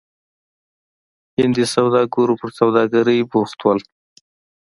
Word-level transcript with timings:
هندي 1.39 1.65
سوداګرو 1.75 2.33
پر 2.41 2.49
سوداګرۍ 2.59 3.19
بوخت 3.31 3.59
وو. 3.61 3.73